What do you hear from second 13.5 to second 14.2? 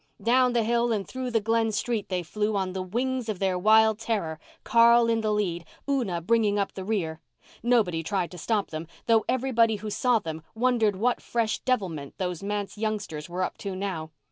to now.